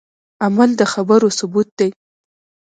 عمل 0.45 0.69
د 0.77 0.81
خبرو 0.93 1.27
ثبوت 1.39 1.69
دی 1.79 1.89